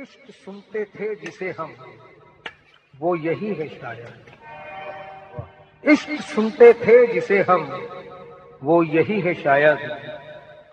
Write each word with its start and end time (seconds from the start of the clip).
इश्क 0.00 0.30
सुनते 0.30 0.84
थे 0.84 1.14
जिसे 1.14 1.50
हम, 1.60 1.74
वो 3.00 3.16
यही 3.16 3.54
है 3.54 3.68
शायद 3.68 4.24
इश्क 5.84 6.10
सुनते 6.22 6.72
थे 6.72 7.06
जिसे 7.06 7.40
हम, 7.42 7.88
वो 8.62 8.82
यही 8.82 9.20
है 9.20 9.34
शायद 9.34 9.78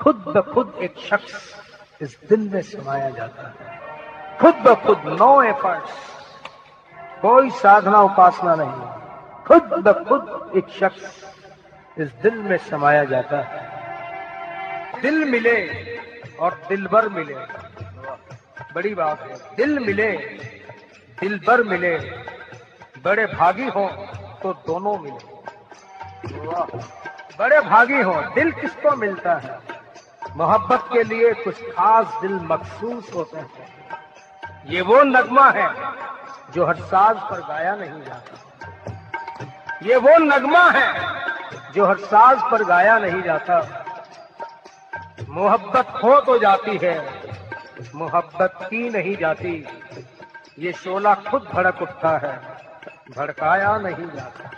खुद 0.01 0.15
ब 0.15 0.51
खुद 0.53 0.77
एक 0.81 0.97
शख्स 0.97 1.55
इस 2.01 2.19
दिल 2.29 2.49
में 2.49 2.61
समाया 2.61 3.09
जाता 3.09 3.47
है। 3.49 4.37
खुद 4.37 4.55
ब 4.55 4.75
खुद 4.75 4.97
नो 4.97 5.43
एफर्ट्स, 5.43 5.93
कोई 7.21 7.49
साधना 7.49 8.01
उपासना 8.01 8.55
नहीं। 8.55 9.43
खुद 9.43 9.63
ब 9.63 10.03
खुद 10.07 10.51
एक 10.57 10.67
शख्स 10.69 11.35
इस 11.99 12.13
दिल 12.13 12.35
में 12.35 12.57
समाया 12.57 13.03
जाता 13.03 13.41
है। 13.41 15.01
दिल 15.01 15.25
मिले 15.29 15.57
और 16.39 16.61
दिलबर 16.69 17.09
मिले। 17.09 17.35
बड़ी 18.75 18.93
बात। 18.95 19.21
है 19.21 19.35
दिल 19.57 19.79
मिले 19.79 20.11
दिलबर 21.19 21.63
मिले, 21.63 21.97
बड़े 23.03 23.25
भागी 23.25 23.67
हो 23.67 23.87
तो 24.43 24.53
दोनों 24.67 24.97
मिले। 24.99 25.33
बड़े 27.39 27.59
भागी 27.61 28.01
हो, 28.01 28.13
दिल 28.35 28.51
किसको 28.51 28.95
मिलता 28.95 29.35
है? 29.35 29.59
मोहब्बत 30.37 30.89
के 30.93 31.03
लिए 31.03 31.33
कुछ 31.33 31.61
खास 31.61 32.21
दिल 32.21 32.33
मखसूस 32.43 33.13
होते 33.15 33.37
हैं। 33.37 33.49
ये 34.65 34.81
वो 34.81 35.01
नगमा 35.03 35.49
है 35.49 35.69
जो 36.51 36.65
हर 36.65 36.75
साज 36.75 37.17
पर 37.29 37.39
गाया 37.39 37.75
नहीं 37.75 38.01
जाता। 38.01 38.33
ये 39.83 39.95
वो 39.97 40.17
नगमा 40.17 40.69
है 40.69 40.87
जो 41.75 41.85
हर 41.85 41.97
साज 41.97 42.41
पर 42.51 42.63
गाया 42.63 42.97
नहीं 42.99 43.21
जाता। 43.21 43.59
मोहब्बत 45.29 45.87
हो 46.03 46.19
तो 46.21 46.37
जाती 46.37 46.77
है 46.83 47.24
मोहब्बत 47.95 48.53
की 48.61 48.89
नहीं 48.89 49.15
जाती। 49.17 49.53
ये 50.59 50.71
शोला 50.73 51.13
खुद 51.21 51.47
भड़क 51.53 51.81
उठता 51.81 52.17
है, 52.17 52.35
भड़काया 53.17 53.77
नहीं 53.77 54.07
जाता। 54.15 54.51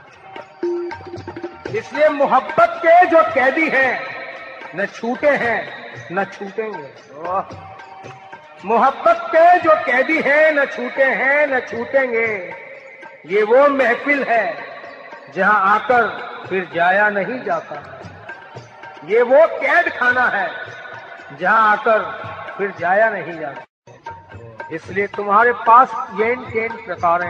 इसलिए 1.69 2.09
मोहब्बत 2.09 2.79
के 2.85 3.05
जो 3.05 3.21
कैदी 3.33 3.67
हैं, 3.69 3.99
न 4.75 4.85
छूटे 4.85 5.29
हैं, 5.37 5.59
न 6.11 6.23
छूटेंगे। 6.25 6.87
मोहब्बत 8.65 9.21
के 9.25 9.59
जो 9.59 9.75
कैदी 9.85 10.21
हैं, 10.21 10.51
न 10.51 10.65
छूटे 10.65 11.03
हैं, 11.03 11.47
न 11.47 11.59
छूटेंगे। 11.61 12.27
ये 13.25 13.43
वो 13.43 13.67
महफिल 13.69 14.23
है, 14.23 14.55
जहाँ 15.35 15.59
आकर 15.75 16.07
फिर 16.49 16.69
जाया 16.75 17.09
नहीं 17.09 17.43
जाता। 17.43 17.75
ये 19.05 19.21
वो 19.21 19.45
कैद 19.61 19.89
खाना 19.89 20.25
है, 20.27 20.49
जहाँ 21.39 21.71
आकर 21.71 22.26
फिर 22.57 22.73
जाया 22.79 23.09
नहीं 23.09 23.39
जाता। 23.39 23.65
इसलिए 24.75 25.07
तुम्हारे 25.07 25.51
पास 25.67 25.91
येन 26.19 26.43
केन 26.45 26.75
प्रकार 26.85 27.23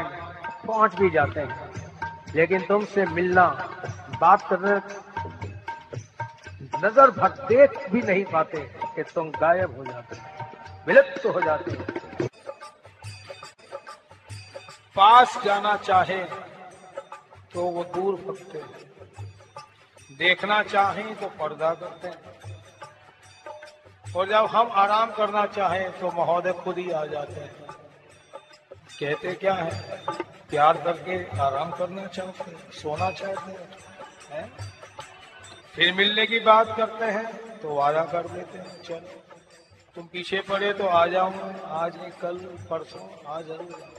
पहुँच 0.68 0.96
भी 0.96 1.10
जाते 1.10 1.40
हैं। 1.40 1.72
लेकिन 2.36 2.66
तुमसे 2.68 3.06
मिलना, 3.08 3.46
बात 4.22 4.48
करने, 4.50 4.76
नज़र 6.78 7.12
भर 7.12 7.30
देख 7.48 7.90
भी 7.92 8.02
नहीं 8.02 8.24
पाते 8.26 8.60
कि 8.96 9.04
तुम 9.06 9.30
गायब 9.32 9.78
हो 9.78 9.84
जाते 9.86 10.16
विलुप्त 10.88 11.22
तो 11.24 11.32
हो 11.32 11.42
जाते 11.42 11.72
पास 14.96 15.38
जाना 15.46 15.76
चाहे 15.78 16.24
तो 17.54 17.64
वो 17.64 17.84
दूर 17.96 18.16
भगते 18.28 18.62
देखना 20.18 20.62
चाहे 20.64 21.04
तो 21.16 21.28
पर्दा 21.40 21.74
करते 21.74 22.08
हैं। 22.08 22.37
और 24.16 24.30
जब 24.30 24.46
हम 24.46 24.72
आराम 24.76 25.12
करना 25.12 25.46
चाहें 25.48 26.00
तो 26.00 26.12
महोदय 26.12 26.54
खुद 26.54 26.78
ही 26.78 26.90
आ 26.92 27.06
जाते 27.06 27.42
हैं। 27.42 27.52
कहते 29.00 29.34
क्या 29.36 29.54
है? 29.54 29.72
प्यार 30.50 30.78
करके 30.84 31.18
आराम 31.40 31.72
करना 31.72 32.06
चाहते 32.08 32.52
हैं, 32.52 32.72
सोना 32.72 33.10
चाहते 33.12 33.52
हैं, 33.52 33.68
है? 34.32 34.50
फिर 35.76 35.94
मिलने 35.94 36.26
की 36.26 36.40
बात 36.40 36.76
करते 36.78 37.06
हैं 37.08 37.60
तो 37.60 37.76
वादा 37.76 38.04
कर 38.06 38.28
देते 38.28 38.58
हैं, 38.58 38.82
चलो। 38.84 39.24
तुम 39.96 40.08
पीछे 40.08 40.40
पड़े 40.42 40.72
तो 40.74 40.88
आ 40.88 41.06
जाऊँगा 41.08 41.68
आज 41.76 41.96
नहीं, 41.98 42.12
कल, 42.22 42.38
परसों 42.70 43.08
आ 43.28 43.42
ज़रूर 43.42 43.96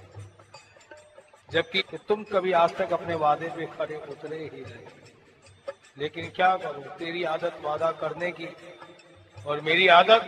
जबकि 1.49 1.83
तुम 2.09 2.23
कभी 2.25 2.53
आज 2.53 2.75
तक 2.77 2.93
अपने 2.93 3.15
वादे 3.17 3.49
पे 3.49 3.67
खड़े 3.69 3.97
उतरे 4.09 4.37
ही 4.37 4.61
नहीं। 4.63 4.87
लेकिन 5.99 6.29
क्या 6.31 6.57
करूँ? 6.57 6.83
तेरी 6.99 7.25
आदत 7.27 7.61
वादा 7.63 7.91
करने 8.01 8.31
की 8.33 8.47
और 9.47 9.61
मेरी 9.61 9.87
आदत 9.89 10.25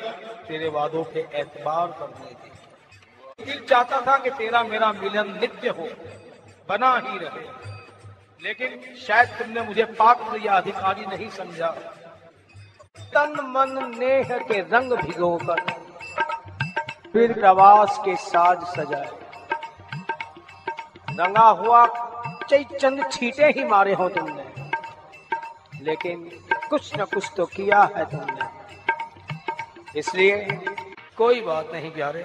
तेरे 0.49 0.69
वादों 0.69 1.05
के 1.05 1.21
एतबार 1.41 1.87
करने 1.99 2.35
की 2.35 3.45
दिल 3.45 3.65
चाहता 3.65 4.01
था 4.01 4.17
कि 4.19 4.31
तेरा 4.31 4.63
मेरा 4.63 4.93
मिलन 4.93 5.39
नित्य 5.41 5.69
हो, 5.69 5.89
बना 6.69 6.93
ही 6.97 7.19
रहे। 7.19 7.45
लेकिन 8.43 8.95
शायद 8.97 9.29
तुमने 9.39 9.61
मुझे 9.61 9.85
पात्र 9.99 10.41
या 10.45 10.53
अधिकारी 10.53 11.07
नहीं 11.07 11.29
समझा। 11.31 11.71
तन 13.15 13.37
मन 13.47 13.73
नेह 13.99 14.37
के 14.41 14.61
रंग 14.69 14.93
भिगोकर 14.95 15.61
फिर 17.13 17.33
प्रवास 17.33 17.99
के 18.05 18.17
साज 18.19 18.63
सजाए। 18.69 19.11
रंगा 21.11 21.49
हुआ 21.59 21.87
चई 22.51 22.65
चंद 22.73 23.11
छीटे 23.13 23.47
ही 23.49 23.65
मारे 23.65 23.95
हो 23.95 24.09
तुमने, 24.09 24.45
लेकिन 25.83 26.31
कुछ 26.71 26.97
न 26.99 27.05
कुछ 27.05 27.31
तो 27.37 27.47
किया 27.47 27.83
है 27.97 28.05
तुमने। 28.11 28.50
इसलिए 29.97 30.37
कोई 31.17 31.41
बात 31.41 31.73
नहीं 31.73 31.91
प्यारे। 31.91 32.23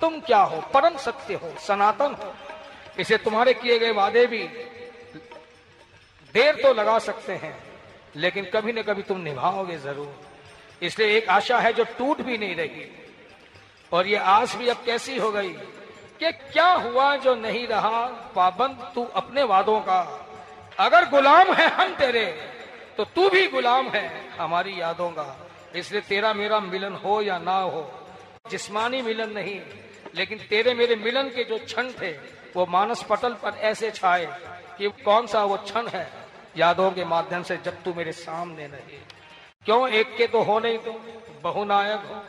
तुम 0.00 0.18
क्या 0.20 0.40
हो? 0.40 0.60
परम 0.74 0.96
सत्य 0.98 1.34
हो, 1.34 1.52
सनातन 1.58 2.14
हो। 2.14 2.32
इसे 2.98 3.16
तुम्हारे 3.18 3.54
किए 3.54 3.78
गए 3.78 3.90
वादे 3.92 4.26
भी 4.26 4.42
देर 6.34 6.54
तो 6.54 6.72
लगा 6.74 6.98
सकते 7.00 7.32
हैं, 7.34 7.54
लेकिन 8.16 8.44
कभी 8.44 8.72
न 8.72 8.82
कभी 8.82 9.02
तुम 9.02 9.20
निभाओगे 9.20 9.78
ज़रूर। 9.78 10.14
इसलिए 10.82 11.16
एक 11.16 11.28
आशा 11.28 11.58
है 11.58 11.72
जो 11.72 11.84
टूट 11.98 12.20
भी 12.22 12.38
नहीं 12.38 12.54
रही। 12.56 12.86
और 13.92 14.06
ये 14.06 14.16
आस 14.16 14.54
भी 14.56 14.68
अब 14.68 14.82
कैसी 14.86 15.16
हो 15.18 15.30
गई 15.32 15.48
कि 16.20 16.30
क्या 16.30 16.68
हुआ 16.68 17.14
जो 17.16 17.34
नहीं 17.36 17.66
रहा? 17.66 18.06
पाबंद 18.34 18.90
तू 18.94 19.04
अपने 19.16 19.42
वादों 19.44 19.80
का। 19.80 20.00
अगर 20.78 21.08
गुलाम 21.10 21.52
है 21.52 21.68
हम 21.70 21.94
तेरे 21.96 22.24
तो 22.96 23.04
तू 23.06 23.28
भी 23.30 23.46
गुलाम 23.48 23.88
है 23.88 24.10
हमारी 24.38 24.80
यादों 24.80 25.10
का। 25.10 25.24
इसलिए 25.76 26.00
तेरा 26.00 26.32
मेरा 26.32 26.60
मिलन 26.60 26.94
हो 26.94 27.20
या 27.22 27.38
ना 27.38 27.58
हो, 27.58 27.90
जिस्मानी 28.50 29.02
मिलन 29.02 29.32
नहीं, 29.32 29.60
लेकिन 30.14 30.38
तेरे 30.50 30.74
मेरे 30.74 30.96
मिलन 30.96 31.28
के 31.28 31.44
जो 31.44 31.58
क्षण 31.58 31.90
थे, 31.92 32.10
वो 32.56 32.66
मानस 32.66 33.02
पटल 33.02 33.34
पर 33.34 33.58
ऐसे 33.62 33.90
छाए 33.90 34.26
कि 34.78 34.88
कौन 35.04 35.26
सा 35.26 35.44
वो 35.44 35.56
क्षण 35.58 35.88
है, 35.88 36.08
यादों 36.56 36.90
के 36.90 37.04
माध्यम 37.04 37.42
से 37.42 37.56
जब 37.56 37.82
तू 37.82 37.94
मेरे 37.94 38.12
सामने 38.14 38.68
नहीं 38.68 38.98
क्यों 39.66 39.88
एक 39.90 40.16
के 40.16 40.26
तो 40.26 40.42
हो 40.42 40.58
नहीं 40.58 40.78
तुम 40.78 40.96
बहुनायक 41.42 42.00
हो। 42.00 42.22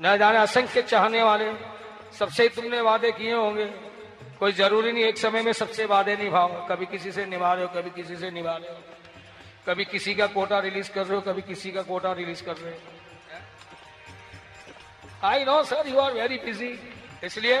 न 0.00 0.16
जाने 0.18 0.38
असंख्य 0.38 0.82
चाहने 0.82 1.22
वाले, 1.22 1.52
सबसे 2.18 2.48
तुमने 2.48 2.80
वादे 2.80 3.10
किए 3.12 3.32
होंगे। 3.32 3.64
कोई 4.40 4.52
ज़रूरी 4.52 4.92
नहीं 4.92 5.04
एक 5.04 5.18
समय 5.18 5.42
में 5.42 5.52
सबसे 5.52 5.84
वादे 5.84 6.16
निभाओ, 6.16 6.66
कभी 6.68 6.86
किसी 6.86 7.12
से 7.12 7.26
निभा 7.26 7.52
रहे 7.54 7.64
हो, 7.64 7.70
कभी 7.74 7.90
किसी 7.90 8.16
से 8.16 8.30
निभा 8.30 8.52
रहे 8.52 8.70
हो। 8.70 8.78
कभी 9.66 9.84
किसी 9.84 10.14
का 10.14 10.26
कोटा 10.28 10.58
रिलीज़ 10.58 10.90
कर 10.92 11.06
रहे 11.06 11.14
हो 11.14 11.20
कभी 11.22 11.42
किसी 11.42 11.70
का 11.70 11.82
कोटा 11.82 12.12
रिलीज़ 12.12 12.42
कर 12.44 12.56
रहे 12.56 12.72
हो। 12.72 12.78
I 15.24 15.44
know 15.44 15.62
sir 15.64 15.88
you 15.88 15.98
are 16.00 16.12
very 16.12 16.36
busy 16.44 16.70
इसलिए 17.24 17.58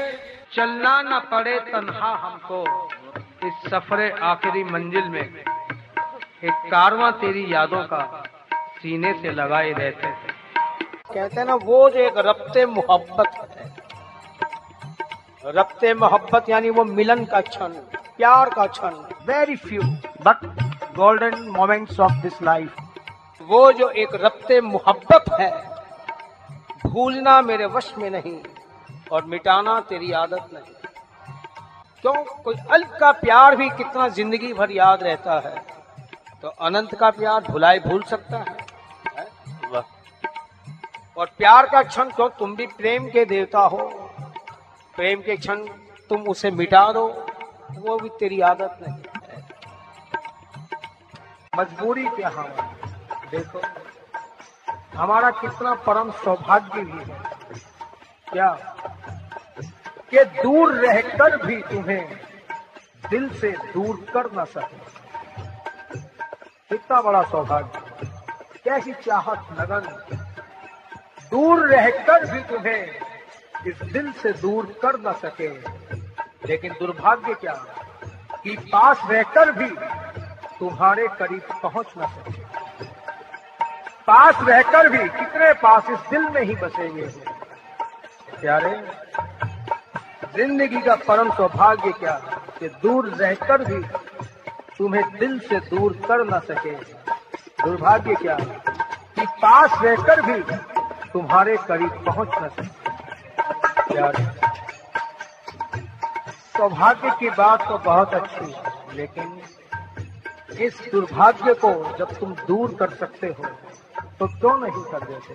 चलना 0.54 1.00
न 1.02 1.18
पड़े 1.30 1.58
तनहा 1.62 2.12
हमको 2.16 2.60
इस 3.46 3.70
सफरे 3.70 4.10
आखिरी 4.24 4.62
मंजिल 4.64 5.08
में। 5.08 5.20
एक 5.20 6.54
कारवा 6.70 7.10
तेरी 7.20 7.44
यादों 7.52 7.82
का 7.84 8.02
सीने 8.78 9.12
से 9.22 9.30
लगाए 9.32 9.72
रहते 9.72 10.06
थे 10.06 10.28
कहते 11.14 11.36
हैं 11.36 11.46
ना 11.46 11.54
वो 11.64 11.78
जो 11.90 12.00
एक 12.00 12.16
रब्ते 12.26 12.64
मोहब्बत 12.68 13.30
है। 13.56 13.66
रब्ते 15.56 15.92
मोहब्बत 15.94 16.48
यानी 16.48 16.70
वो 16.70 16.84
मिलन 16.86 17.24
का 17.24 17.40
क्षण 17.42 17.72
प्यार 18.16 18.50
का 18.50 18.66
क्षण 18.68 18.94
very 19.26 19.56
few 19.58 19.82
but 20.22 20.38
golden 21.00 21.34
moments 21.50 22.00
of 22.00 22.12
this 22.22 22.42
life 22.42 23.48
वो 23.48 23.60
जो 23.72 23.88
एक 23.98 24.14
रब्ते 24.22 24.60
मोहब्बत 24.62 25.24
है 25.40 25.50
भूलना 26.86 27.40
मेरे 27.42 27.66
वश 27.68 27.92
में 27.98 28.10
नहीं 28.10 28.38
और 29.12 29.24
मिटाना 29.24 29.78
तेरी 29.88 30.12
आदत 30.14 30.48
नहीं। 30.54 30.74
क्यों? 32.04 32.12
कोई 32.44 32.54
अल्प 32.72 32.96
का 33.00 33.10
प्यार 33.14 33.56
भी 33.56 33.68
कितना 33.70 34.08
ज़िंदगी 34.10 34.52
भर 34.52 34.70
याद 34.72 35.02
रहता 35.02 35.38
है 35.40 35.54
तो 36.42 36.48
अनंत 36.48 36.94
का 36.94 37.10
प्यार 37.12 37.40
भुलाए 37.42 37.78
भूल 37.80 38.02
सकता 38.02 38.38
है, 38.38 38.56
है? 39.18 39.26
और 41.16 41.30
प्यार 41.38 41.66
का 41.66 41.82
क्षण 41.82 42.10
क्यों 42.10 42.28
तुम 42.38 42.54
भी 42.56 42.66
प्रेम 42.68 43.08
के 43.10 43.24
देवता 43.26 43.60
हो। 43.66 43.88
प्रेम 44.94 45.20
के 45.22 45.36
क्षण 45.36 45.64
तुम 46.10 46.22
उसे 46.28 46.50
मिटा 46.52 46.84
दो 46.92 47.06
वो 47.78 47.96
भी 47.98 48.08
तेरी 48.20 48.40
आदत 48.42 48.78
नहीं। 48.82 49.19
मजबूरी 51.60 52.08
क्या 52.08 52.28
हमारी 52.28 52.90
देखो, 53.30 53.60
हमारा 54.98 55.30
कितना 55.30 55.74
परम 55.74 56.10
सौभाग्य 56.10 56.80
भी 56.80 57.12
है। 57.12 57.22
क्या? 58.32 58.76
कि 60.10 60.24
दूर 60.24 60.74
रहकर 60.74 61.46
भी 61.46 61.56
तुम्हें 61.56 62.20
दिल 63.10 63.40
से 63.40 63.50
दूर 63.50 64.06
कर 64.14 64.32
ना 64.32 64.44
सके। 64.44 64.76
कितना 66.68 67.02
बड़ा 67.02 67.22
सौभाग्य। 67.22 67.80
कैसी 68.64 68.92
चाहत 68.92 69.46
लगन। 69.60 70.16
दूर 71.30 71.68
रहकर 71.68 72.32
भी 72.32 72.40
तुम्हें 72.40 73.00
इस 73.66 73.82
दिल 73.82 74.12
से 74.12 74.32
दूर 74.32 74.78
कर 74.82 75.00
ना 75.00 75.12
सके। 75.12 75.48
लेकिन 76.46 76.72
दुर्भाग्य 76.72 77.34
क्या? 77.34 77.64
कि 78.44 78.56
पास 78.56 79.00
रहकर 79.10 79.52
भी 79.52 79.99
तुम्हारे 80.60 81.06
करीब 81.18 81.42
पहुँच 81.62 81.92
न 81.98 82.06
सके। 82.06 82.32
पास 84.06 84.34
रहकर 84.42 84.88
भी 84.88 84.98
कितने 85.10 85.52
पास 85.62 85.90
इस 85.90 86.08
दिल 86.10 86.28
में 86.30 86.42
ही 86.42 86.54
बसे 86.54 86.86
हुए 86.88 87.04
हैं। 87.04 87.38
प्यारे, 88.40 88.74
ज़िंदगी 90.36 90.80
का 90.80 90.94
परम 90.98 91.30
सौभाग्य 91.30 91.92
क्या 91.92 92.12
कि 92.58 92.68
दूर 92.82 93.08
रहकर 93.10 93.64
भी 93.64 93.80
तुम्हें 94.78 95.04
दिल 95.18 95.38
से 95.40 95.60
दूर 95.60 95.92
कर 96.06 96.24
न 96.26 96.40
सके? 96.40 96.74
दुर्भाग्य 97.62 98.14
क्या 98.14 98.36
कि 98.36 99.26
पास 99.42 99.78
रहकर 99.82 100.22
भी 100.22 100.40
तुम्हारे 101.12 101.56
करीब 101.68 102.04
पहुँच 102.06 102.28
न 102.42 102.48
सके? 102.48 102.68
प्यारे, 103.86 104.24
सौभाग्य 106.56 107.10
की 107.20 107.30
बात 107.32 107.68
तो 107.68 107.78
बहुत 107.80 108.14
अच्छी 108.14 108.44
है, 108.44 108.96
लेकिन 108.96 109.40
इस 110.60 110.88
दुर्भाग्य 110.92 111.54
को 111.54 111.96
जब 111.96 112.12
तुम 112.12 112.34
दूर 112.34 112.74
कर 112.74 112.90
सकते 112.90 113.26
हो 113.26 113.44
तो 114.18 114.26
क्यों 114.26 114.58
नहीं 114.58 114.82
कर 114.84 115.06
देते? 115.06 115.34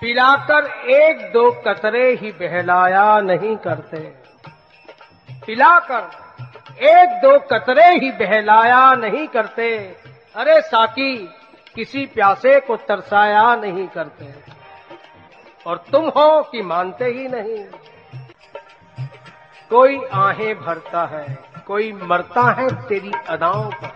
पिलाकर 0.00 0.64
एक 0.90 1.32
दो 1.32 1.50
कतरे 1.50 2.14
ही 2.14 2.32
बहलाया 2.32 3.20
नहीं 3.20 3.56
करते। 3.56 3.98
पिलाकर 5.46 6.10
एक 6.82 7.08
दो 7.08 7.38
कतरे 7.38 7.98
ही 7.98 8.10
बहलाया 8.10 8.94
नहीं 8.94 9.28
करते। 9.28 9.96
अरे 10.36 10.60
साकी, 10.60 11.16
किसी 11.74 12.06
प्यासे 12.06 12.60
को 12.60 12.76
तरसाया 12.76 13.56
नहीं 13.56 13.88
करते। 13.88 14.34
और 15.66 15.84
तुम 15.92 16.08
हो 16.08 16.42
कि 16.42 16.62
मानते 16.62 17.04
ही 17.04 17.28
नहीं। 17.28 17.64
कोई 19.70 20.00
आहें 20.14 20.54
भरता 20.54 21.06
है। 21.06 21.47
कोई 21.68 21.92
मरता 22.02 22.42
है 22.52 22.68
तेरी 22.88 23.12
अदाओं 23.28 23.70
पर। 23.72 23.90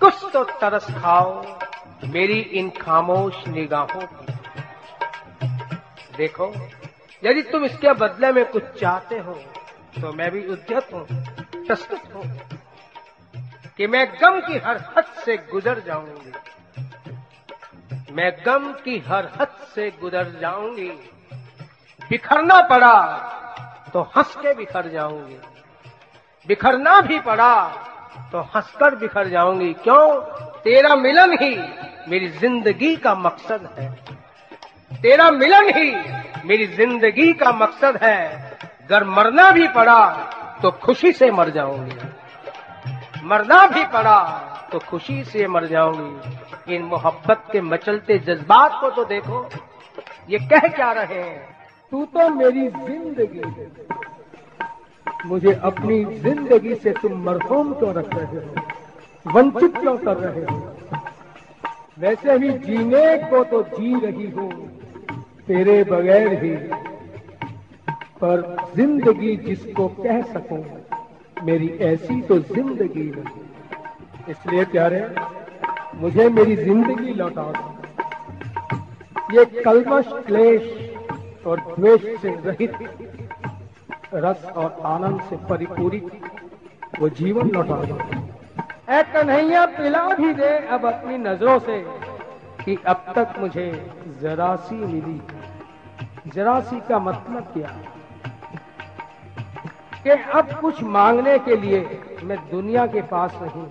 कुछ 0.00 0.14
तो 0.32 0.42
तरस 0.60 0.86
खाओ 0.94 1.32
मेरी 2.04 2.38
इन 2.52 2.70
खामोश 2.76 3.46
निगाहों 3.48 4.00
की 4.02 4.26
देखो, 6.16 6.46
यदि 7.22 7.42
तुम 7.42 7.64
इसके 7.64 7.92
बदले 7.94 8.32
में 8.32 8.44
कुछ 8.50 8.64
चाहते 8.80 9.18
हो 9.18 9.34
तो 9.94 10.12
मैं 10.12 10.30
भी 10.30 10.46
उद्यत 10.46 10.88
हूँ, 10.92 11.06
प्रस्तुत 11.56 12.14
हूँ, 12.14 12.24
कि 13.78 13.86
मैं 13.86 14.06
गम 14.22 14.40
की 14.40 14.58
हर 14.58 14.76
हद 14.96 15.04
से 15.24 15.36
गुजर 15.52 15.80
जाऊँगी। 15.86 16.32
मैं 18.12 18.30
गम 18.46 18.72
की 18.84 18.98
हर 19.06 19.28
हद 19.40 19.52
से 19.74 19.90
गुजर 20.00 20.26
जाऊँगी। 20.40 20.90
बिखरना 22.00 22.60
पड़ा 22.68 22.96
तो 23.92 24.00
हंस 24.16 24.34
के 24.36 24.54
बिखर 24.54 24.88
जाऊँगी। 24.90 25.38
बिखरना 26.46 27.00
भी 27.00 27.18
पड़ा 27.20 27.54
तो 28.32 28.40
हंसकर 28.54 28.94
बिखर 28.96 29.28
जाऊँगी। 29.28 29.72
क्यों? 29.74 30.20
तेरा 30.64 30.94
मिलन 30.96 31.32
ही 31.32 31.56
मेरी 32.08 32.28
ज़िंदगी 32.30 32.94
का 32.96 33.14
मकसद 33.16 33.68
है। 33.78 33.90
तेरा 34.92 35.30
मिलन 35.30 35.68
ही 35.76 35.90
मेरी 36.44 36.66
ज़िंदगी 36.68 37.32
का 37.32 37.52
मकसद 37.52 37.98
है। 38.02 38.18
अगर 38.84 39.04
मरना 39.06 39.50
भी 39.50 39.68
पड़ा 39.68 40.08
तो 40.62 40.70
खुशी 40.82 41.12
से 41.12 41.30
मर 41.30 41.50
जाऊँगी। 41.50 41.96
मरना 43.24 43.66
भी 43.66 43.84
पड़ा 43.92 44.18
तो 44.72 44.78
खुशी 44.80 45.22
से 45.24 45.46
मर 45.48 45.66
जाऊँगी। 45.66 46.74
इन 46.74 46.82
मोहब्बत 46.84 47.44
के 47.52 47.60
मचलते 47.62 48.18
जज्बात 48.18 48.78
को 48.80 48.90
तो 48.90 49.04
देखो, 49.04 49.48
ये 50.28 50.38
कह 50.48 50.68
क्या 50.68 50.92
रहे 50.92 51.22
हैं? 51.22 51.40
तू 51.92 52.04
तो 52.06 52.28
मेरी 52.30 52.68
ज़िंदगी। 52.68 53.40
मुझे 55.26 55.52
अपनी 55.64 56.04
ज़िंदगी 56.20 56.74
से 56.74 56.92
तुम 56.92 57.12
मरहूम 57.24 57.72
क्यों 57.72 57.92
रख 57.94 58.14
रहे 58.14 58.36
हो? 58.36 59.32
वंचित 59.34 59.76
क्यों 59.76 59.96
कर 59.98 60.16
रहे 60.16 60.44
हो? 60.44 60.56
वैसे 61.98 62.32
ही 62.34 62.48
जीने 62.58 63.16
को 63.30 63.42
तो 63.44 63.62
जी 63.64 63.94
रही 64.00 64.30
हो, 64.30 64.48
तेरे 65.46 65.82
बगैर 65.84 66.32
ही। 66.44 66.54
पर 68.20 68.42
ज़िंदगी 68.76 69.36
जिसको 69.38 69.86
कह 70.00 70.22
सकूँ, 70.32 70.64
मेरी 71.44 71.68
ऐसी 71.84 72.20
तो 72.22 72.38
ज़िंदगी 72.38 73.10
नहीं। 73.10 73.42
इसलिए 74.30 74.64
प्यारे, 74.64 75.06
मुझे 76.00 76.28
मेरी 76.30 76.56
ज़िंदगी 76.56 77.14
लौटा 77.14 77.42
दो 77.52 77.70
ये 79.32 79.44
कलमश 79.62 80.06
क्लेश 80.26 80.62
और 81.46 81.60
द्वेष 81.70 82.20
से 82.22 82.30
रहित 82.46 82.72
रस 84.14 84.44
और 84.46 84.80
आनंद 84.86 85.20
से 85.20 85.36
परिपूरित 85.48 86.10
वो 87.00 87.08
जीवन 87.10 87.50
लौटा। 87.50 87.76
ऐ 88.88 89.02
कन्हैया, 89.02 89.64
पिला 89.68 90.06
भी 90.08 90.32
दे 90.34 90.56
अब 90.68 90.84
अपनी 90.86 91.16
नज़रों 91.18 91.58
से 91.58 91.78
कि 92.64 92.76
अब 92.86 93.04
तक 93.16 93.34
मुझे 93.38 93.66
जरा 94.22 94.54
सी 94.58 94.74
मिली। 94.74 95.20
जरा 96.34 96.58
सी 96.60 96.80
का 96.80 96.98
मतलब 96.98 97.52
क्या? 97.52 97.70
कि 100.04 100.10
अब 100.10 100.52
कुछ 100.60 100.82
मांगने 100.82 101.38
के 101.38 101.56
लिए 101.56 102.00
मैं 102.24 102.38
दुनिया 102.50 102.86
के 102.86 103.02
पास 103.02 103.38
नहीं, 103.42 103.64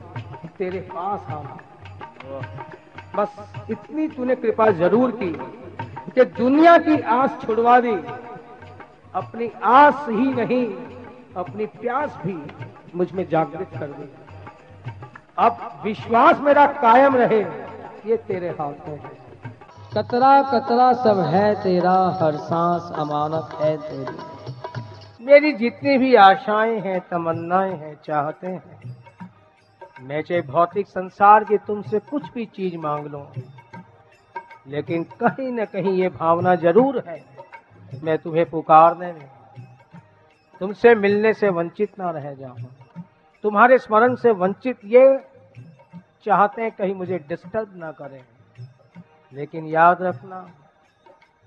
तेरे 0.58 0.80
पास 0.92 1.32
आना 1.32 1.58
बस 3.16 3.70
इतनी 3.72 4.08
तूने 4.08 4.36
कृपा 4.36 4.70
ज़रूर 4.72 5.12
की 5.12 5.32
कि 6.12 6.26
दुनिया 6.36 6.78
की 6.78 7.00
आस 7.12 7.40
छुड़वा 7.42 7.80
दी। 7.80 7.96
अपनी 9.14 9.50
आस 9.66 10.06
ही 10.10 10.34
नहीं 10.34 10.66
अपनी 11.36 11.66
प्यास 11.74 12.18
भी 12.26 12.38
मुझमें 12.96 13.28
जागृत 13.30 13.70
कर 13.74 13.88
दी। 13.88 14.10
अब 15.38 15.82
विश्वास 15.84 16.40
मेरा 16.40 16.66
कायम 16.82 17.16
रहे 17.16 17.40
ये 18.06 18.18
तेरे 18.28 18.50
हाथ 18.52 18.88
में। 18.88 18.98
है 18.98 19.20
कतरा 19.96 20.42
कतरा 20.52 20.92
सब 21.04 21.20
है 21.34 21.54
तेरा 21.64 21.96
हर 22.22 22.36
सांस 22.40 22.92
अमानत 23.00 23.58
है 23.62 23.76
तेरी। 23.80 25.26
मेरी 25.26 25.52
जितनी 25.54 25.98
भी 25.98 26.14
आशाएँ 26.18 26.80
हैं 26.80 27.00
तमन्नाएँ 27.10 27.74
हैं 27.74 27.96
चाहते 28.06 28.48
हैं 28.48 28.80
मैं 30.02 30.22
चाहे 30.22 30.42
भौतिक 30.44 30.88
संसार 30.88 31.44
की 31.44 31.58
तुमसे 31.58 32.00
कुछ 32.02 32.32
भी 32.34 32.46
चीज़ 32.56 32.78
मांग 32.78 33.08
लूँ 33.08 33.26
लेकिन 34.68 35.04
कहीं 35.22 35.52
न 35.52 35.66
कहीं 35.66 35.94
ये 35.94 36.10
भावना 36.12 36.56
ज़रूर 36.58 37.04
है। 37.08 37.20
मैं 38.04 38.18
तुम्हें 38.18 38.50
पुकारने 38.50 39.14
में 39.14 39.30
तुमसे 40.60 40.96
मिलने 40.96 41.34
से 41.34 41.50
वंचित 41.50 42.00
ना 42.00 42.10
रह 42.12 42.34
जाऊँ 42.34 42.58
तुम्हारे 43.44 43.78
स्मरण 43.78 44.16
से 44.16 44.32
वंचित 44.32 44.78
ये 44.86 45.26
चाहते 46.26 46.62
हैं 46.62 46.72
कहीं 46.72 46.96
मुझे 46.96 47.18
डिस्टर्ब 47.20 47.72
ना 47.76 47.92
करें। 47.92 48.22
लेकिन 49.34 49.66
याद 49.66 50.02
रखना, 50.02 50.50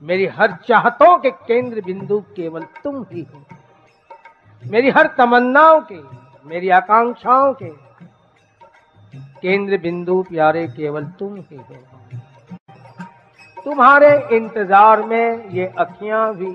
मेरी 0.02 0.26
हर 0.26 0.52
चाहतों 0.52 1.18
के 1.18 1.30
केंद्र 1.30 1.80
बिंदु 1.80 2.20
केवल 2.36 2.62
तुम 2.84 3.06
ही 3.12 3.22
हो। 3.22 3.44
मेरी 4.64 4.90
हर 4.90 5.06
तमन्नाओं 5.18 5.80
के, 5.92 6.00
मेरी 6.48 6.68
आकांक्षाओं 6.68 7.54
के 7.54 7.70
केंद्र 9.42 9.78
बिंदु 9.78 10.22
प्यारे 10.22 10.66
केवल 10.68 11.04
तुम 11.04 11.36
ही 11.36 11.56
हो। 11.56 11.76
तुम्हारे 13.66 14.10
इंतज़ार 14.36 15.02
में 15.02 15.50
ये 15.50 15.66
अखियाँ 15.78 16.34
भी 16.34 16.50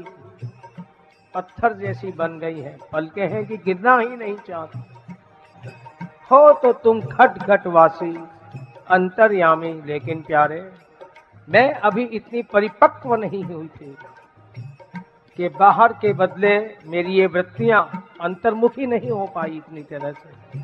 पत्थर 1.33 1.73
जैसी 1.77 2.11
बन 2.11 2.37
गई 2.39 2.59
हैं। 2.59 2.77
पलके 2.93 3.21
हैं 3.23 3.45
कि 3.45 3.57
गिरना 3.57 3.97
ही 3.97 4.15
नहीं 4.17 4.35
चाहती। 4.47 4.79
हो 6.31 6.51
तो 6.53 6.71
तुम 6.75 7.01
खट 7.03 7.37
खट 7.43 7.67
वासी, 7.67 8.11
अंतर्यामी, 8.89 9.73
लेकिन 9.85 10.21
प्यारे, 10.21 10.61
मैं 11.47 11.73
अभी 11.73 12.03
इतनी 12.03 12.41
परिपक्व 12.53 13.15
नहीं 13.15 13.43
हुई 13.43 13.67
थी 13.69 13.95
कि 15.39 15.49
बाहर 15.49 15.93
के 15.93 16.13
बदले 16.15 16.57
मेरी 16.87 17.13
ये 17.13 17.25
वृत्तियाँ 17.27 17.81
अंतर्मुखी 18.21 18.85
नहीं 18.87 19.11
हो 19.11 19.25
पाई 19.35 19.51
इतनी 19.51 19.81
तरह 19.83 20.11
से 20.13 20.59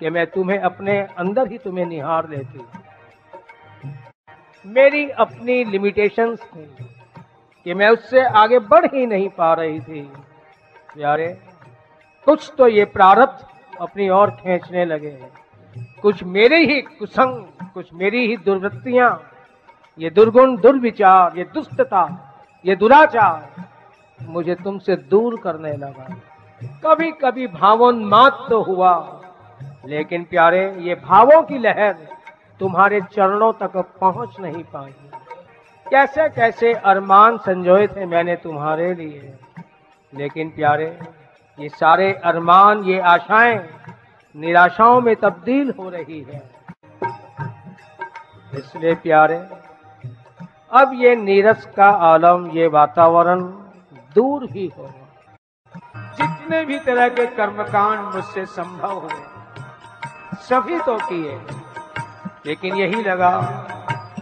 कि 0.00 0.10
मैं 0.10 0.26
तुम्हें 0.26 0.58
अपने 0.60 1.00
अंदर 1.18 1.50
ही 1.52 1.58
तुम्हें 1.58 1.86
निहार 1.86 2.28
लेती। 2.28 2.64
मेरी 4.64 5.08
अपनी 5.10 5.64
लिमिटेशंस 5.64 6.38
थी 6.38 6.66
कि 7.66 7.74
मैं 7.74 7.88
उससे 7.88 8.22
आगे 8.22 8.58
बढ़ 8.60 8.86
ही 8.86 9.06
नहीं 9.06 9.28
पा 9.28 9.52
रही 9.54 9.80
थी। 9.80 10.02
प्यारे, 10.94 11.26
कुछ 12.26 12.52
तो 12.58 12.68
ये 12.68 12.84
प्रारब्ध 12.86 13.44
अपनी 13.80 14.08
ओर 14.10 14.30
खींचने 14.32 14.84
लगे 14.84 15.16
कुछ 16.02 16.22
मेरे 16.24 16.58
ही 16.64 16.80
कुसंग, 16.80 17.44
कुछ 17.74 17.92
मेरी 17.94 18.26
ही 18.26 18.36
दुर्वृत्तियाँ, 18.36 19.10
ये 19.98 20.10
दुर्गुण, 20.10 20.56
दुर्विचार, 20.56 21.38
ये 21.38 21.44
दुष्टता, 21.54 22.04
ये 22.64 22.76
दुराचार 22.76 23.66
मुझे 24.20 24.54
तुमसे 24.54 24.96
दूर 24.96 25.38
करने 25.40 25.72
लगा। 25.72 26.08
कभी 26.84 27.10
कभी 27.22 27.46
भावोन्माद 27.48 28.46
तो 28.50 28.62
हुआ, 28.62 28.94
लेकिन 29.86 30.24
प्यारे, 30.24 30.64
ये 30.78 30.94
भावों 31.04 31.42
की 31.42 31.58
लहर 31.58 31.96
तुम्हारे 32.60 33.00
चरणों 33.12 33.52
तक 33.52 33.76
पहुँच 34.00 34.38
नहीं 34.40 34.62
पाई 34.64 34.94
कैसे 35.86 36.28
कैसे 36.28 36.72
अरमान 36.72 37.36
संजोए 37.38 37.86
थे 37.86 38.06
मैंने 38.06 38.36
तुम्हारे 38.36 38.92
लिए। 38.94 39.32
लेकिन 40.12 40.48
प्यारे, 40.50 40.86
ये 41.58 41.68
सारे 41.70 42.12
अरमान, 42.24 42.82
ये 42.84 42.98
आशाएँ 43.00 43.58
निराशाओं 44.34 45.00
में 45.00 45.14
तब्दील 45.16 45.72
हो 45.78 45.88
रही 45.88 46.20
है। 46.22 46.42
इसलिए 48.52 48.94
प्यारे, 48.94 49.36
अब 50.72 50.92
ये 50.94 51.14
नीरस 51.16 51.66
का 51.76 51.88
आलम, 52.06 52.50
ये 52.50 52.66
वातावरण 52.68 53.42
दूर 54.16 54.48
ही 54.50 54.66
होगा 54.78 55.00
जितने 56.16 56.64
भी 56.64 56.78
तरह 56.78 57.08
के 57.08 57.26
कर्मकांड 57.26 58.14
मुझसे 58.14 58.44
संभव 58.46 58.92
हुए, 58.92 59.20
सभी 60.40 60.78
तो 60.78 60.96
किए। 60.98 61.38
लेकिन 62.46 62.76
यही 62.76 63.02
लगा 63.02 63.30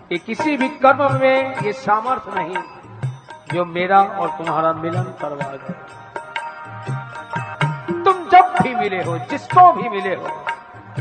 कि 0.08 0.18
किसी 0.18 0.56
भी 0.56 0.68
कर्म 0.68 1.18
में 1.20 1.60
ये 1.62 1.72
सामर्थ्य 1.72 2.32
नहीं 2.34 2.56
जो 3.52 3.64
मेरा 3.64 4.02
और 4.02 4.28
तुम्हारा 4.38 4.72
मिलन 4.72 5.02
करवा 5.20 5.52
दे। 5.52 5.72
तुम 8.04 8.28
जब 8.28 8.54
भी 8.62 8.74
मिले 8.74 9.02
हो, 9.04 9.16
जिसको 9.30 9.72
भी 9.72 9.88
मिले 9.88 10.14
हो, 10.14 10.28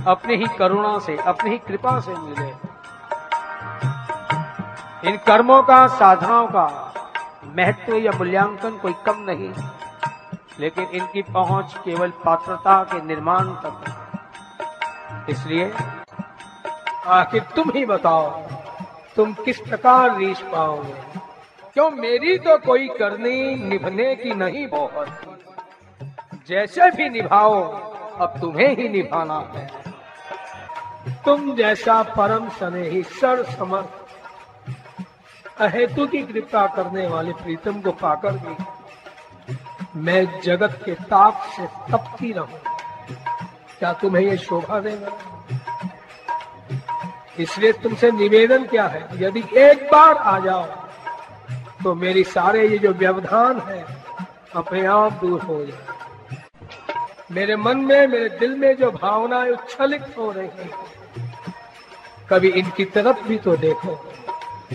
अपनी 0.07 0.35
ही 0.35 0.47
करुणा 0.57 0.97
से, 0.99 1.17
अपनी 1.17 1.49
ही 1.51 1.57
कृपा 1.57 1.99
से 1.99 2.13
मिले। 2.13 2.47
इन 5.09 5.17
कर्मों 5.27 5.61
का, 5.63 5.85
साधनाओं 5.87 6.47
का 6.47 6.67
महत्व 7.57 7.95
या 7.95 8.11
मूल्यांकन 8.11 8.77
कोई 8.77 8.93
कम 9.05 9.23
नहीं, 9.29 9.53
लेकिन 10.59 10.83
इनकी 10.93 11.21
पहुँच 11.21 11.77
केवल 11.85 12.09
पात्रता 12.25 12.83
के 12.83 13.05
निर्माण 13.05 13.53
तक 13.63 13.75
इसलिए 15.29 15.71
आखिर 17.09 17.41
तुम 17.55 17.71
ही 17.75 17.85
बताओ, 17.85 18.29
तुम 19.15 19.33
किस 19.35 19.59
प्रकार 19.59 20.17
रीछ 20.17 20.41
पाओगे? 20.43 20.93
क्यों 21.73 21.89
मेरी 21.91 22.37
तो 22.37 22.57
कोई 22.57 22.87
करनी 22.89 23.55
निभने 23.69 24.15
की 24.15 24.33
नहीं 24.33 24.67
बहुत 24.67 25.07
जैसे 26.49 26.89
भी 26.91 27.09
निभाओ, 27.09 27.61
अब 28.19 28.39
तुम्हें 28.41 28.75
ही 28.77 28.89
निभाना 28.89 29.39
है। 29.55 29.67
तुम 31.25 31.55
जैसा 31.55 32.01
परम 32.17 32.49
स्नेही 32.49 33.01
सर 33.03 33.43
समर्थ 33.51 33.91
अहेतु 35.61 36.07
की 36.07 36.21
कृपा 36.23 36.65
करने 36.67 37.07
वाले 37.07 37.33
प्रीतम 37.33 37.81
को 37.81 37.91
पाकर 38.01 38.37
भी 38.37 38.55
मैं 40.01 40.41
जगत 40.41 40.73
के 40.85 40.93
ताप 41.03 41.41
से 41.55 41.65
तपती 41.91 42.31
रहूँ। 42.31 42.59
क्या 43.79 43.93
तुम्हें 43.93 44.23
ये 44.23 44.37
शोभा 44.37 44.79
देगा? 44.79 45.11
इसलिए 47.39 47.71
तुमसे 47.73 48.11
निवेदन 48.11 48.63
क्या 48.65 48.87
है? 48.87 49.07
यदि 49.17 49.43
एक 49.57 49.83
बार 49.91 50.15
आ 50.15 50.39
जाओ 50.39 50.65
तो 51.83 51.93
मेरी 51.95 52.23
सारे 52.23 52.67
ये 52.67 52.77
जो 52.77 52.91
व्यवधान 52.93 53.59
है, 53.59 53.85
अपने 54.55 54.85
आप 54.85 55.13
दूर 55.13 55.41
हो 55.41 55.63
जाए। 55.65 55.97
मेरे 57.31 57.55
मन 57.55 57.77
में, 57.77 58.07
मेरे 58.07 58.29
दिल 58.29 58.55
में 58.55 58.75
जो 58.77 58.91
भावनाएँ 58.91 59.51
उच्छलित 59.51 60.13
हो 60.17 60.31
रही 60.31 60.47
हैं, 60.47 60.69
कभी 62.29 62.49
इनकी 62.51 62.85
तरफ़ 62.87 63.27
भी 63.27 63.37
तो 63.37 63.55
देखो। 63.57 63.97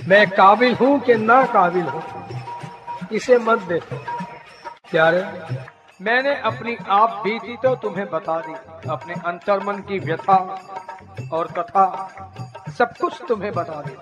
मैं 0.09 0.26
काबिल 0.30 0.75
हूँ 0.75 0.99
कि 1.00 1.14
ना 1.16 1.44
काबिल 1.47 1.83
हूँ? 1.83 2.02
इसे 3.12 3.38
मत 3.38 3.62
देखो। 3.62 3.97
प्यारे, 4.90 5.25
मैंने 6.02 6.35
अपनी 6.42 6.76
आप 6.90 7.21
बीती 7.25 7.56
तो 7.56 7.75
तुम्हें 7.76 8.06
बता 8.11 8.38
दी। 8.40 8.54
अपने 8.90 9.14
अंतर्मन 9.26 9.78
की 9.80 9.99
व्यथा 9.99 10.37
और 11.33 11.49
कथा 11.49 11.85
सब 12.78 12.97
कुछ 13.00 13.21
तुम्हें 13.28 13.52
बता 13.52 13.81
दी 13.83 13.97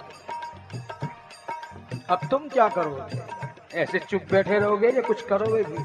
अब 2.10 2.20
तुम 2.30 2.48
क्या 2.48 2.68
करोगे? 2.68 3.20
ऐसे 3.80 3.98
चुप 4.00 4.22
बैठे 4.30 4.58
रहोगे 4.58 4.88
या 4.88 5.02
कुछ 5.02 5.22
करोगे 5.22 5.62
भी? 5.62 5.84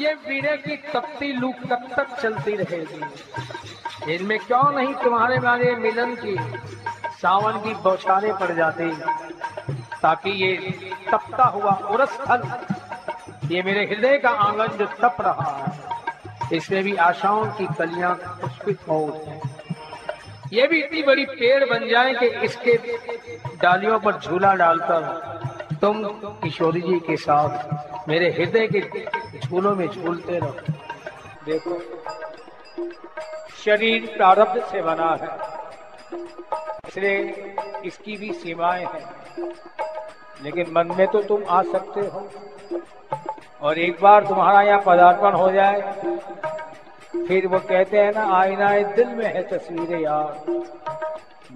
ये 0.00 0.14
वीरे 0.28 0.56
की 0.56 0.76
तपती 0.92 1.32
लू 1.32 1.52
कब 1.52 1.88
तक 1.96 2.16
चलती 2.22 2.54
रहेगी। 2.56 4.14
इनमें 4.14 4.38
क्यों 4.38 4.70
नहीं 4.72 4.94
तुम्हारे 4.94 5.38
मारे 5.40 5.74
मिलन 5.76 6.14
की? 6.16 6.36
सावन 7.20 7.60
की 7.60 7.74
बौछारें 7.82 8.32
पड़ 8.38 8.52
जाती, 8.52 8.90
ताकि 10.02 10.30
ये 10.42 10.56
तपता 11.10 11.44
हुआ 11.46 11.72
उरस 11.90 12.16
फल, 12.20 12.42
ये 13.46 13.62
मेरे 13.62 13.84
हृदय 13.86 14.18
का 14.18 14.30
आँगन 14.40 14.76
जो 14.78 14.86
तप 15.00 15.16
रहा 15.20 15.50
है, 15.52 16.56
इसमें 16.56 16.82
भी 16.84 16.94
आशाओं 17.02 17.44
की 17.52 17.66
कलियाँ 17.78 18.14
पुष्पित 18.40 18.88
हो 18.88 18.98
उठे। 18.98 19.40
ये 20.52 20.66
भी 20.66 20.78
इतनी 20.78 21.02
बड़ी 21.02 21.24
पेड़ 21.26 21.64
बन 21.64 21.88
जाए 21.88 22.14
कि 22.14 22.26
इसके 22.44 22.72
डालियों 23.62 23.98
पर 24.00 24.18
झूला 24.18 24.54
डालकर 24.54 25.78
तुम 25.80 26.02
किशोरी 26.42 26.80
जी 26.80 26.98
के 27.00 27.16
साथ 27.16 28.08
मेरे 28.08 28.30
हृदय 28.30 28.66
के 28.66 28.80
झूलों 29.38 29.74
में 29.76 29.86
झूलते 29.88 30.38
रहो। 30.38 30.54
देखो, 31.46 31.78
शरीर 33.64 34.12
प्रारब्ध 34.16 34.62
से 34.62 34.82
बना 34.82 35.10
है, 35.22 35.30
इसलिए 36.88 37.54
इसकी 37.84 38.16
भी 38.16 38.32
सीमाएँ 38.32 38.84
हैं। 38.84 39.04
लेकिन 40.44 40.72
मन 40.72 40.94
में 40.98 41.06
तो 41.06 41.22
तुम 41.22 41.44
आ 41.48 41.62
सकते 41.62 42.00
हो। 42.02 42.28
और 43.62 43.78
एक 43.78 44.00
बार 44.02 44.26
तुम्हारा 44.26 44.62
यहाँ 44.62 44.82
पदार्पण 44.86 45.32
हो 45.32 45.50
जाए 45.52 45.80
फिर 47.14 47.46
वो 47.46 47.58
कहते 47.60 47.98
हैं 47.98 48.12
ना 48.12 48.24
आईना 48.36 48.70
दिल 48.94 49.08
में 49.08 49.26
है 49.26 49.42
तस्वीरें 49.48 50.00
यार। 50.00 50.44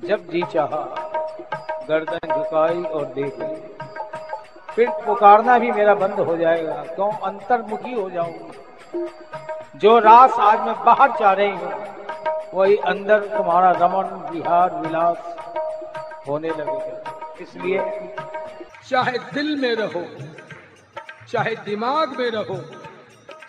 जब 0.07 0.27
जी 0.31 0.43
चाहा, 0.53 0.83
गर्दन 1.89 2.29
झुकाई 2.29 2.83
और 2.83 3.05
देखी 3.15 3.55
फिर 4.71 4.89
पुकारना 5.07 5.59
भी 5.59 5.71
मेरा 5.73 5.95
बंद 5.95 6.19
हो 6.21 6.37
जाएगा, 6.37 6.75
क्यों? 6.87 7.11
अंतर्मुखी 7.27 7.93
हो 7.93 8.09
जाऊँगी। 8.11 9.09
जो 9.79 9.99
रास 9.99 10.39
आज 10.41 10.67
मैं 10.67 10.75
बाहर 10.85 11.11
चाह 11.19 11.33
रही 11.33 11.51
हूँ, 11.51 11.73
वही 12.55 12.77
अंदर 12.87 13.21
तुम्हारा 13.29 13.71
रमन, 13.73 14.29
विहार, 14.31 14.75
विलास 14.77 15.17
होने 16.29 16.49
लगेगा 16.49 17.35
इसलिए 17.41 17.81
चाहे 18.89 19.19
दिल 19.35 19.57
में 19.61 19.75
रहो, 19.77 20.05
चाहे 21.31 21.55
दिमाग 21.65 22.19
में 22.19 22.31
रहो, 22.31 22.61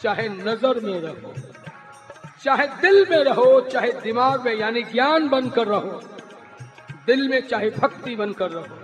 चाहे 0.02 0.28
नज़र 0.30 0.80
में 0.84 1.00
रहो 1.02 1.34
चाहे 2.44 2.68
दिल 2.68 3.08
में 3.10 3.18
रहो, 3.18 3.62
चाहे 3.62 3.92
दिमाग 3.92 4.46
में, 4.46 4.56
यानी 4.56 4.84
ज्ञान 4.84 5.30
बनकर 5.30 5.68
रहो। 5.68 6.02
दिल 7.06 7.30
में 7.30 7.48
चाहे 7.48 7.70
भक्ति 7.70 8.16
बनकर 8.16 8.52
रहो। 8.52 8.80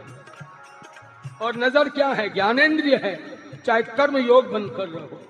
और 1.46 1.56
नज़र 1.58 1.90
क्या 1.90 2.08
है? 2.08 2.30
ज्ञानेन्द्रिय 2.30 2.96
है। 2.96 3.40
चाहे 3.66 3.82
कर्म 3.82 4.18
योग 4.18 4.52
बनकर 4.52 4.88
रहो। 4.88 5.22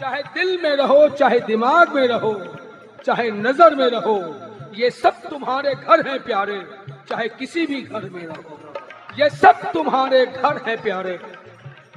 चाहे 0.00 0.22
दिल 0.22 0.60
में 0.62 0.76
रहो, 0.76 1.08
चाहे 1.08 1.40
दिमाग 1.40 1.94
में 1.94 2.08
रहो, 2.08 2.56
चाहे 3.04 3.30
नज़र 3.30 3.74
में 3.74 3.86
रहो, 3.86 4.36
ये 4.74 4.90
सब 4.90 5.10
तुम्हारे 5.10 5.74
घर 5.74 6.08
हैं 6.08 6.24
प्यारे। 6.24 6.68
चाहे 7.08 7.28
किसी 7.28 7.66
भी 7.66 7.82
घर 7.82 8.10
में 8.10 8.26
रहो। 8.26 8.74
ये 9.18 9.30
सब 9.30 9.72
तुम्हारे 9.72 10.26
घर 10.26 10.62
हैं 10.68 10.82
प्यारे। 10.82 11.18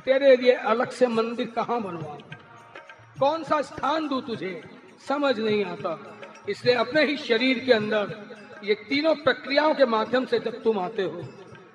तेरे 0.05 0.35
लिए 0.35 0.51
अलग 0.51 0.89
से 0.89 1.07
मंदिर 1.07 1.53
कहाँ 1.55 1.81
बनवा 1.81 2.36
कौन 3.19 3.43
सा 3.43 3.61
स्थान 3.63 4.07
दू 4.07 4.19
तुझे? 4.21 4.61
समझ 5.07 5.37
नहीं 5.39 5.63
आता। 5.65 5.97
इसलिए 6.49 6.75
अपने 6.75 7.03
ही 7.05 7.17
शरीर 7.19 7.59
के 7.65 7.73
अंदर 7.73 8.15
ये 8.63 8.75
तीनों 8.89 9.13
प्रक्रियाओं 9.17 9.73
के 9.75 9.85
माध्यम 9.87 10.25
से 10.25 10.39
जब 10.39 10.61
तुम 10.63 10.79
आते 10.79 11.03
हो 11.03 11.21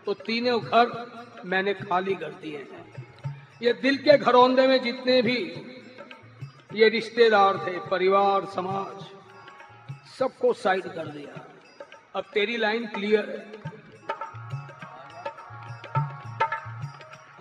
तो 0.07 0.15
तीनों 0.21 0.61
घर 0.61 1.43
मैंने 1.47 1.75
खाली 1.75 2.15
कर 2.15 2.31
दिए 2.43 2.59
हैं। 2.59 3.05
ये 3.63 3.73
दिल 3.83 3.97
के 3.99 4.17
घरौंदे 4.19 4.67
में 4.67 4.81
जितने 4.83 5.21
भी 5.23 5.37
ये 6.75 6.89
रिश्तेदार 6.89 7.57
थे, 7.59 7.79
परिवार, 7.89 8.45
समाज, 8.47 9.05
सबको 10.19 10.53
साइड 10.55 10.87
कर 10.95 11.07
दिया। 11.09 11.45
अब 12.15 12.25
तेरी 12.35 12.57
लाइन 12.57 12.87
क्लियर 12.87 13.29
है। 13.31 13.41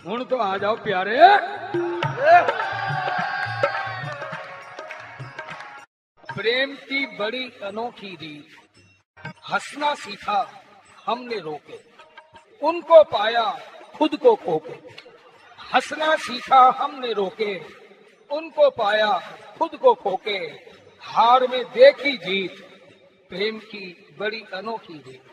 हूँ 0.05 0.24
तो 0.25 0.38
आ 0.38 0.58
जाओ 0.58 0.75
प्यारे। 0.84 1.17
प्रेम 6.41 6.75
की 6.75 7.05
बड़ी 7.05 7.51
अनोखी 7.63 8.15
रीत। 8.15 8.48
हंसना 9.51 9.95
सीखा, 9.95 10.63
हमने 11.05 11.39
रोके। 11.39 11.79
उनको 12.67 13.03
पाया, 13.03 13.60
खुद 13.95 14.15
को 14.15 14.36
खोके 14.36 14.74
हंसना 15.74 16.15
सीखा, 16.15 16.71
हमने 16.79 17.13
रोके। 17.13 17.60
उनको 18.31 18.69
पाया, 18.69 19.38
खुद 19.57 19.75
को 19.75 19.93
खोके 19.93 20.38
हार 21.01 21.48
में 21.48 21.63
देखी 21.63 22.17
जीत, 22.17 22.65
प्रेम 23.29 23.60
की 23.60 24.15
बड़ी 24.19 24.43
अनोखी 24.53 24.93
रीत। 24.93 25.30